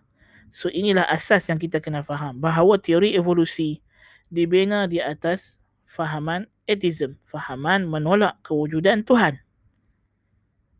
So 0.49 0.71
inilah 0.71 1.03
asas 1.11 1.51
yang 1.51 1.59
kita 1.59 1.83
kena 1.83 2.01
faham. 2.01 2.39
Bahawa 2.39 2.79
teori 2.79 3.13
evolusi 3.13 3.83
dibina 4.31 4.87
di 4.87 5.03
atas 5.03 5.59
fahaman 5.83 6.47
atheism. 6.71 7.19
Fahaman 7.27 7.85
menolak 7.85 8.39
kewujudan 8.47 9.03
Tuhan. 9.03 9.35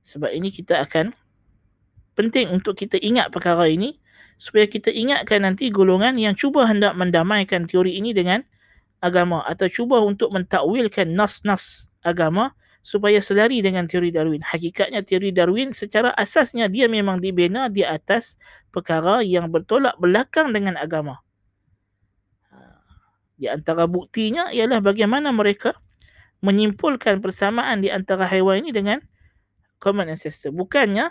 Sebab 0.07 0.31
ini 0.33 0.49
kita 0.49 0.81
akan 0.81 1.11
penting 2.15 2.47
untuk 2.51 2.79
kita 2.79 2.95
ingat 2.99 3.29
perkara 3.29 3.67
ini 3.67 3.99
supaya 4.41 4.65
kita 4.65 4.89
ingatkan 4.89 5.45
nanti 5.45 5.69
golongan 5.69 6.17
yang 6.17 6.33
cuba 6.33 6.65
hendak 6.65 6.97
mendamaikan 6.97 7.69
teori 7.69 7.93
ini 7.95 8.11
dengan 8.11 8.41
agama 9.05 9.45
atau 9.45 9.69
cuba 9.69 10.01
untuk 10.01 10.33
mentakwilkan 10.33 11.13
nas-nas 11.13 11.85
agama 12.01 12.49
supaya 12.81 13.21
selari 13.21 13.61
dengan 13.61 13.85
teori 13.85 14.09
Darwin. 14.09 14.41
Hakikatnya 14.41 15.05
teori 15.05 15.29
Darwin 15.29 15.73
secara 15.73 16.13
asasnya 16.17 16.65
dia 16.67 16.89
memang 16.89 17.21
dibina 17.21 17.69
di 17.69 17.85
atas 17.85 18.37
perkara 18.73 19.21
yang 19.21 19.49
bertolak 19.53 19.97
belakang 20.01 20.53
dengan 20.53 20.77
agama. 20.77 21.21
Di 23.41 23.49
antara 23.49 23.89
buktinya 23.89 24.53
ialah 24.53 24.85
bagaimana 24.85 25.33
mereka 25.33 25.73
menyimpulkan 26.45 27.21
persamaan 27.25 27.81
di 27.81 27.89
antara 27.89 28.29
haiwan 28.29 28.61
ini 28.61 28.69
dengan 28.69 29.01
common 29.81 30.13
ancestor. 30.13 30.53
Bukannya 30.53 31.09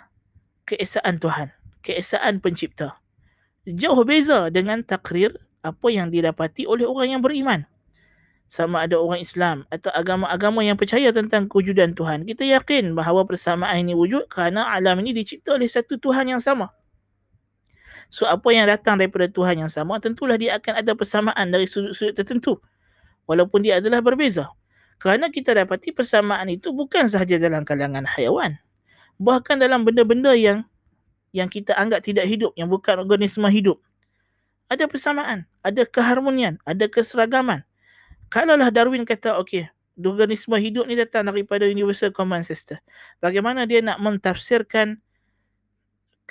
keesaan 0.63 1.19
Tuhan, 1.19 1.51
keesaan 1.83 2.39
pencipta. 2.39 2.95
Jauh 3.67 4.07
beza 4.07 4.47
dengan 4.47 4.79
takrir 4.83 5.35
apa 5.61 5.87
yang 5.91 6.07
didapati 6.07 6.65
oleh 6.65 6.87
orang 6.87 7.19
yang 7.19 7.21
beriman. 7.21 7.67
Sama 8.51 8.83
ada 8.83 8.99
orang 8.99 9.23
Islam 9.23 9.63
atau 9.71 9.87
agama-agama 9.95 10.59
yang 10.59 10.75
percaya 10.75 11.07
tentang 11.15 11.47
kewujudan 11.47 11.95
Tuhan. 11.95 12.27
Kita 12.27 12.43
yakin 12.43 12.91
bahawa 12.99 13.23
persamaan 13.23 13.79
ini 13.79 13.95
wujud 13.95 14.27
kerana 14.27 14.67
alam 14.75 14.99
ini 14.99 15.15
dicipta 15.15 15.55
oleh 15.55 15.71
satu 15.71 15.95
Tuhan 15.95 16.27
yang 16.27 16.43
sama. 16.43 16.67
So 18.11 18.27
apa 18.27 18.51
yang 18.51 18.67
datang 18.67 18.99
daripada 18.99 19.31
Tuhan 19.31 19.63
yang 19.63 19.71
sama 19.71 20.03
tentulah 20.03 20.35
dia 20.35 20.59
akan 20.59 20.83
ada 20.83 20.91
persamaan 20.91 21.47
dari 21.47 21.63
sudut-sudut 21.63 22.11
tertentu. 22.11 22.59
Walaupun 23.31 23.63
dia 23.63 23.79
adalah 23.79 24.03
berbeza. 24.03 24.51
Kerana 24.99 25.31
kita 25.31 25.55
dapati 25.55 25.95
persamaan 25.95 26.51
itu 26.51 26.75
bukan 26.75 27.07
sahaja 27.07 27.39
dalam 27.39 27.63
kalangan 27.63 28.03
haiwan. 28.03 28.59
Bahkan 29.23 29.63
dalam 29.63 29.87
benda-benda 29.87 30.35
yang 30.35 30.67
yang 31.31 31.47
kita 31.47 31.71
anggap 31.79 32.03
tidak 32.03 32.27
hidup, 32.27 32.51
yang 32.59 32.67
bukan 32.67 32.99
organisma 32.99 33.47
hidup. 33.47 33.79
Ada 34.67 34.91
persamaan, 34.91 35.47
ada 35.63 35.87
keharmonian, 35.87 36.59
ada 36.67 36.91
keseragaman. 36.91 37.63
Kalaulah 38.31 38.71
Darwin 38.71 39.03
kata, 39.03 39.35
okey, 39.43 39.67
organisma 39.99 40.55
hidup 40.55 40.87
ni 40.87 40.95
datang 40.95 41.27
daripada 41.27 41.67
universal 41.67 42.15
common 42.15 42.41
ancestor. 42.41 42.79
Bagaimana 43.19 43.67
dia 43.67 43.83
nak 43.83 43.99
mentafsirkan 43.99 45.03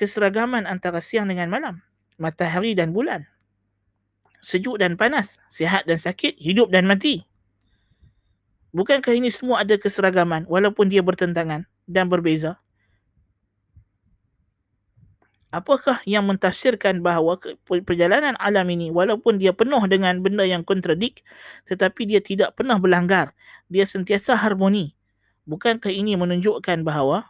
keseragaman 0.01 0.65
antara 0.65 1.05
siang 1.05 1.29
dengan 1.29 1.53
malam, 1.53 1.77
matahari 2.17 2.73
dan 2.73 2.97
bulan, 2.97 3.29
sejuk 4.41 4.81
dan 4.81 4.97
panas, 4.97 5.37
sihat 5.53 5.85
dan 5.85 6.01
sakit, 6.01 6.41
hidup 6.41 6.73
dan 6.73 6.89
mati. 6.89 7.21
Bukankah 8.73 9.13
ini 9.13 9.29
semua 9.29 9.61
ada 9.61 9.77
keseragaman 9.77 10.49
walaupun 10.49 10.89
dia 10.89 11.05
bertentangan 11.05 11.69
dan 11.85 12.09
berbeza? 12.09 12.57
Apakah 15.51 15.99
yang 16.07 16.31
mentafsirkan 16.31 17.03
bahawa 17.03 17.35
perjalanan 17.67 18.39
alam 18.39 18.71
ini 18.71 18.95
walaupun 18.95 19.43
dia 19.43 19.51
penuh 19.51 19.83
dengan 19.91 20.23
benda 20.23 20.47
yang 20.47 20.63
kontradik 20.63 21.27
tetapi 21.67 22.07
dia 22.07 22.23
tidak 22.23 22.55
pernah 22.55 22.79
berlanggar. 22.79 23.35
Dia 23.67 23.83
sentiasa 23.83 24.39
harmoni. 24.39 24.95
Bukankah 25.51 25.91
ini 25.91 26.15
menunjukkan 26.15 26.87
bahawa 26.87 27.27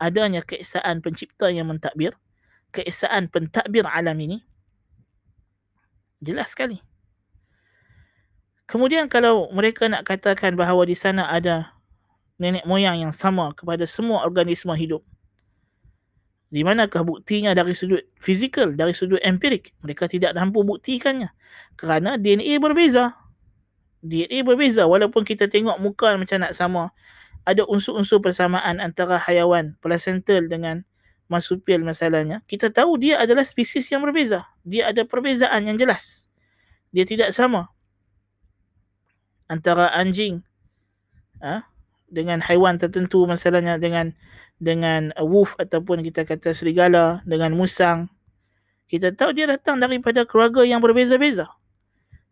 adanya 0.00 0.40
keesaan 0.40 1.04
pencipta 1.04 1.52
yang 1.52 1.68
mentadbir? 1.68 2.16
Keesaan 2.72 3.28
pentadbir 3.28 3.84
alam 3.84 4.16
ini? 4.16 4.40
Jelas 6.24 6.56
sekali. 6.56 6.80
Kemudian 8.64 9.12
kalau 9.12 9.52
mereka 9.52 9.84
nak 9.92 10.08
katakan 10.08 10.56
bahawa 10.56 10.88
di 10.88 10.96
sana 10.96 11.28
ada 11.28 11.76
nenek 12.40 12.64
moyang 12.64 13.04
yang 13.04 13.12
sama 13.12 13.52
kepada 13.52 13.84
semua 13.84 14.24
organisma 14.24 14.72
hidup. 14.72 15.04
Di 16.52 16.60
manakah 16.60 17.00
buktinya 17.00 17.56
dari 17.56 17.72
sudut 17.72 18.04
fizikal, 18.20 18.76
dari 18.76 18.92
sudut 18.92 19.16
empirik? 19.24 19.72
Mereka 19.80 20.04
tidak 20.04 20.36
mampu 20.36 20.60
buktikannya. 20.60 21.32
Kerana 21.80 22.20
DNA 22.20 22.60
berbeza. 22.60 23.16
DNA 24.04 24.44
berbeza 24.44 24.84
walaupun 24.84 25.24
kita 25.24 25.48
tengok 25.48 25.80
muka 25.80 26.12
macam 26.20 26.44
nak 26.44 26.52
sama. 26.52 26.92
Ada 27.48 27.64
unsur-unsur 27.64 28.20
persamaan 28.20 28.78
antara 28.84 29.16
hayawan 29.16 29.74
placental 29.80 30.44
dengan 30.46 30.84
marsupial 31.32 31.80
masalahnya. 31.80 32.44
Kita 32.44 32.68
tahu 32.68 33.00
dia 33.00 33.16
adalah 33.16 33.48
spesies 33.48 33.88
yang 33.88 34.04
berbeza. 34.04 34.44
Dia 34.68 34.92
ada 34.92 35.08
perbezaan 35.08 35.64
yang 35.64 35.80
jelas. 35.80 36.28
Dia 36.92 37.08
tidak 37.08 37.32
sama 37.32 37.72
antara 39.48 39.92
anjing 39.92 40.40
ha, 41.40 41.66
dengan 42.12 42.44
haiwan 42.44 42.76
tertentu 42.76 43.24
masalahnya 43.24 43.80
dengan 43.80 44.12
dengan 44.60 45.10
wolf 45.18 45.56
ataupun 45.58 46.04
kita 46.04 46.28
kata 46.28 46.52
serigala 46.54 47.24
dengan 47.24 47.56
musang. 47.56 48.06
Kita 48.86 49.10
tahu 49.16 49.32
dia 49.32 49.48
datang 49.48 49.80
daripada 49.80 50.28
keluarga 50.28 50.62
yang 50.62 50.84
berbeza-beza. 50.84 51.48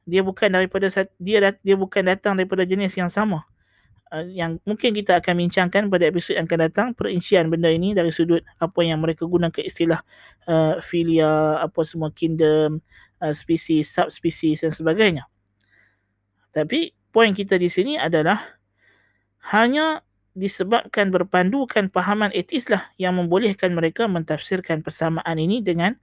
Dia 0.04 0.20
bukan 0.20 0.52
daripada 0.52 0.92
dia 1.16 1.56
dia 1.56 1.76
bukan 1.80 2.04
datang 2.04 2.36
daripada 2.36 2.68
jenis 2.68 2.94
yang 3.00 3.08
sama. 3.08 3.48
Uh, 4.10 4.26
yang 4.26 4.58
mungkin 4.66 4.90
kita 4.90 5.22
akan 5.22 5.38
bincangkan 5.38 5.86
pada 5.86 6.10
episod 6.10 6.34
yang 6.34 6.50
akan 6.50 6.60
datang 6.66 6.88
perincian 6.98 7.46
benda 7.46 7.70
ini 7.70 7.94
dari 7.94 8.10
sudut 8.10 8.42
apa 8.58 8.82
yang 8.82 8.98
mereka 8.98 9.22
gunakan 9.22 9.62
istilah 9.62 10.02
uh, 10.50 10.82
filia 10.82 11.62
apa 11.62 11.86
semua 11.86 12.10
kingdom 12.10 12.82
uh, 13.22 13.30
spesies 13.30 13.86
subspesies 13.86 14.66
dan 14.66 14.74
sebagainya. 14.74 15.30
Tapi 16.50 16.90
poin 17.14 17.30
kita 17.30 17.54
di 17.54 17.70
sini 17.70 17.94
adalah 17.94 18.59
hanya 19.40 20.04
disebabkan 20.38 21.10
berpandukan 21.10 21.90
pahaman 21.90 22.30
etis 22.36 22.70
lah 22.70 22.86
yang 23.00 23.18
membolehkan 23.18 23.74
mereka 23.74 24.06
mentafsirkan 24.06 24.84
persamaan 24.84 25.36
ini 25.40 25.58
dengan 25.64 25.96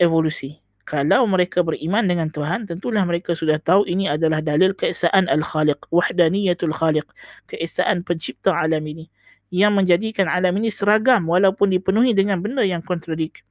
evolusi. 0.00 0.58
Kalau 0.88 1.22
mereka 1.28 1.62
beriman 1.62 2.02
dengan 2.08 2.34
Tuhan, 2.34 2.66
tentulah 2.66 3.06
mereka 3.06 3.36
sudah 3.36 3.62
tahu 3.62 3.86
ini 3.86 4.10
adalah 4.10 4.42
dalil 4.42 4.74
keesaan 4.74 5.30
Al-Khaliq, 5.30 5.86
wahdaniyatul 5.94 6.74
Khaliq, 6.74 7.06
keesaan 7.46 8.02
pencipta 8.02 8.50
alam 8.50 8.82
ini 8.82 9.06
yang 9.54 9.74
menjadikan 9.74 10.26
alam 10.26 10.54
ini 10.58 10.70
seragam 10.70 11.26
walaupun 11.30 11.70
dipenuhi 11.70 12.10
dengan 12.14 12.42
benda 12.42 12.66
yang 12.66 12.82
kontradik. 12.82 13.42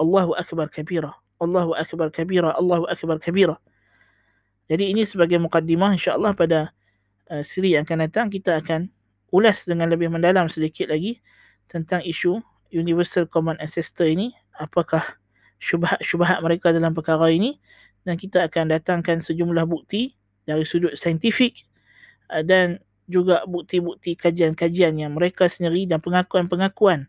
Allahu 0.00 0.32
Akbar 0.36 0.72
kabira. 0.72 1.12
Allahu 1.40 1.76
Akbar 1.76 2.08
kabira. 2.08 2.56
Allahu 2.56 2.88
Akbar 2.88 3.20
kabira. 3.20 3.56
Jadi 4.64 4.96
ini 4.96 5.04
sebagai 5.04 5.36
mukaddimah 5.36 5.92
insya-Allah 5.92 6.32
pada 6.32 6.72
uh, 7.34 7.42
siri 7.42 7.74
yang 7.74 7.82
akan 7.82 8.06
datang 8.06 8.26
kita 8.30 8.62
akan 8.62 8.86
ulas 9.34 9.66
dengan 9.66 9.90
lebih 9.90 10.06
mendalam 10.06 10.46
sedikit 10.46 10.94
lagi 10.94 11.18
tentang 11.66 12.06
isu 12.06 12.38
universal 12.70 13.26
common 13.26 13.58
ancestor 13.58 14.06
ini 14.06 14.30
apakah 14.54 15.02
syubhat-syubhat 15.58 16.38
mereka 16.38 16.70
dalam 16.70 16.94
perkara 16.94 17.26
ini. 17.34 17.58
Dan 18.04 18.20
kita 18.20 18.44
akan 18.46 18.68
datangkan 18.68 19.24
sejumlah 19.24 19.64
bukti 19.64 20.12
dari 20.44 20.62
sudut 20.68 20.92
saintifik 20.92 21.64
uh, 22.30 22.44
dan 22.44 22.78
juga 23.08 23.44
bukti-bukti 23.48 24.16
kajian-kajian 24.16 24.96
yang 24.96 25.12
mereka 25.16 25.48
sendiri 25.48 25.88
dan 25.88 26.00
pengakuan-pengakuan 26.04 27.08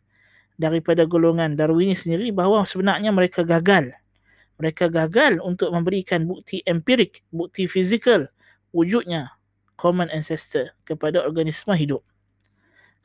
daripada 0.55 1.03
golongan 1.03 1.59
Darwinis 1.59 2.07
sendiri 2.07 2.31
bahawa 2.31 2.63
sebenarnya 2.63 3.11
mereka 3.11 3.43
gagal. 3.43 3.91
Mereka 4.55 4.87
gagal 4.87 5.43
untuk 5.43 5.75
memberikan 5.75 6.23
bukti 6.23 6.63
empirik, 6.63 7.27
bukti 7.27 7.67
fizikal 7.67 8.31
wujudnya 8.71 9.35
common 9.75 10.11
ancestor 10.11 10.71
kepada 10.87 11.23
organisma 11.23 11.75
hidup. 11.77 12.01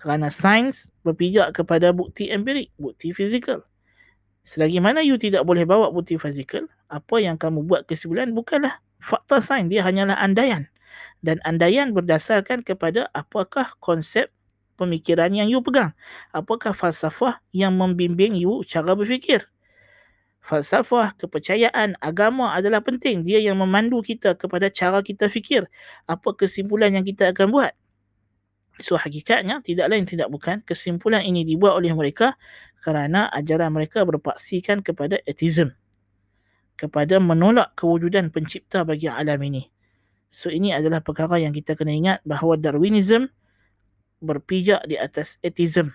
Kerana 0.00 0.32
sains 0.32 0.88
berpijak 1.04 1.52
kepada 1.52 1.92
bukti 1.92 2.32
empirik, 2.32 2.72
bukti 2.80 3.12
fizikal. 3.12 3.62
Selagi 4.48 4.80
mana 4.80 5.04
you 5.04 5.20
tidak 5.20 5.44
boleh 5.44 5.68
bawa 5.68 5.92
bukti 5.92 6.16
fizikal, 6.16 6.64
apa 6.88 7.16
yang 7.20 7.36
kamu 7.36 7.62
buat 7.68 7.84
kesimpulan 7.84 8.32
bukanlah 8.32 8.80
fakta 8.98 9.44
sains, 9.44 9.68
dia 9.68 9.84
hanyalah 9.84 10.16
andaian. 10.16 10.70
dan 11.20 11.40
andaian 11.44 11.92
berdasarkan 11.92 12.64
kepada 12.64 13.08
apakah 13.12 13.68
konsep 13.80 14.32
pemikiran 14.80 15.32
yang 15.36 15.52
you 15.52 15.60
pegang. 15.60 15.92
Apakah 16.32 16.72
falsafah 16.72 17.40
yang 17.52 17.76
membimbing 17.76 18.36
you 18.36 18.64
cara 18.64 18.96
berfikir. 18.96 19.44
Falsafah, 20.40 21.14
kepercayaan, 21.20 22.00
agama 22.00 22.56
adalah 22.56 22.80
penting. 22.80 23.22
Dia 23.22 23.38
yang 23.44 23.60
memandu 23.60 24.00
kita 24.00 24.32
kepada 24.34 24.72
cara 24.72 25.04
kita 25.04 25.28
fikir. 25.28 25.68
Apa 26.08 26.32
kesimpulan 26.32 26.96
yang 26.96 27.04
kita 27.04 27.30
akan 27.36 27.52
buat. 27.52 27.72
So 28.80 28.96
hakikatnya 28.96 29.60
tidak 29.60 29.92
lain 29.92 30.08
tidak 30.08 30.32
bukan 30.32 30.64
kesimpulan 30.64 31.20
ini 31.20 31.44
dibuat 31.44 31.76
oleh 31.76 31.92
mereka 31.92 32.40
kerana 32.80 33.28
ajaran 33.36 33.76
mereka 33.76 34.08
berpaksikan 34.08 34.80
kepada 34.80 35.20
atheism. 35.28 35.76
Kepada 36.80 37.20
menolak 37.20 37.76
kewujudan 37.76 38.32
pencipta 38.32 38.80
bagi 38.88 39.04
alam 39.12 39.36
ini. 39.44 39.68
So 40.32 40.48
ini 40.48 40.72
adalah 40.72 41.04
perkara 41.04 41.36
yang 41.36 41.52
kita 41.52 41.76
kena 41.76 41.92
ingat 41.92 42.18
bahawa 42.24 42.56
Darwinism 42.56 43.28
berpijak 44.24 44.88
di 44.88 44.96
atas 44.96 45.36
atheism. 45.44 45.92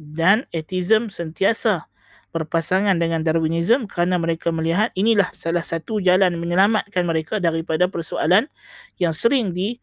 Dan 0.00 0.48
atheism 0.56 1.12
sentiasa 1.12 1.84
berpasangan 2.34 2.98
dengan 2.98 3.22
Darwinism 3.24 3.88
kerana 3.88 4.20
mereka 4.20 4.52
melihat 4.52 4.92
inilah 4.98 5.30
salah 5.32 5.62
satu 5.62 6.02
jalan 6.02 6.36
menyelamatkan 6.36 7.06
mereka 7.06 7.40
daripada 7.40 7.88
persoalan 7.88 8.50
yang 9.00 9.16
sering 9.16 9.56
di 9.56 9.80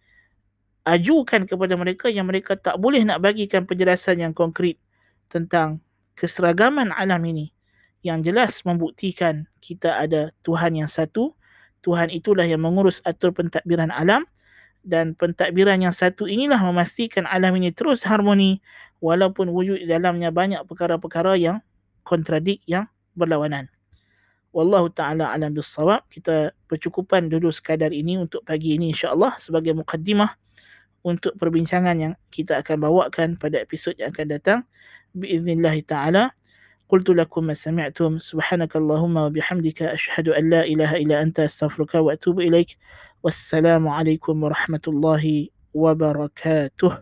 ajukan 0.84 1.48
kepada 1.48 1.74
mereka 1.80 2.12
yang 2.12 2.28
mereka 2.28 2.60
tak 2.60 2.76
boleh 2.78 3.02
nak 3.08 3.24
bagikan 3.24 3.64
penjelasan 3.64 4.20
yang 4.20 4.36
konkret 4.36 4.76
tentang 5.32 5.80
keseragaman 6.20 6.92
alam 6.94 7.24
ini. 7.24 7.50
Yang 8.04 8.20
jelas 8.32 8.54
membuktikan 8.68 9.48
kita 9.64 9.96
ada 9.96 10.36
Tuhan 10.44 10.76
yang 10.76 10.92
satu. 10.92 11.32
Tuhan 11.84 12.12
itulah 12.12 12.44
yang 12.44 12.64
mengurus 12.64 13.00
atur 13.08 13.32
pentadbiran 13.32 13.92
alam 13.92 14.28
dan 14.84 15.16
pentadbiran 15.16 15.80
yang 15.80 15.96
satu 15.96 16.28
inilah 16.28 16.60
memastikan 16.60 17.24
alam 17.28 17.56
ini 17.56 17.72
terus 17.72 18.04
harmoni 18.04 18.60
walaupun 19.00 19.52
wujud 19.52 19.80
dalamnya 19.88 20.32
banyak 20.32 20.64
perkara-perkara 20.68 21.40
yang 21.40 21.64
kontradik 22.03 22.63
yang 22.65 22.89
berlawanan. 23.19 23.69
Wallahu 24.57 24.89
ta'ala 24.91 25.31
alam 25.31 25.53
bisawab. 25.53 26.09
Kita 26.09 26.51
percukupan 26.67 27.29
dulu 27.29 27.53
sekadar 27.53 27.93
ini 27.93 28.17
untuk 28.17 28.43
pagi 28.49 28.75
ini 28.75 28.91
insyaAllah 28.97 29.37
sebagai 29.37 29.77
mukaddimah 29.77 30.33
untuk 31.05 31.37
perbincangan 31.39 31.97
yang 32.01 32.15
kita 32.33 32.59
akan 32.59 32.83
bawakan 32.83 33.29
pada 33.39 33.63
episod 33.63 33.95
yang 34.01 34.11
akan 34.11 34.27
datang 34.29 34.61
باذنillah 35.15 35.77
taala 35.87 36.35
قلت 36.89 37.11
لكم 37.11 37.45
ما 37.45 37.53
سمعتم 37.53 38.17
سبحانك 38.17 38.77
اللهم 38.77 39.17
وبحمدك 39.17 39.83
أشهد 39.83 40.29
أن 40.29 40.51
لا 40.51 40.65
إله 40.65 40.97
إلا 40.97 41.21
أنت 41.21 41.41
أستغفرك 41.41 41.95
وأتوب 41.95 42.41
إليك 42.41 42.81
والسلام 43.21 43.89
عليكم 43.89 44.35
ورحمة 44.43 44.85
الله 44.89 45.25
وبركاته 45.77 46.93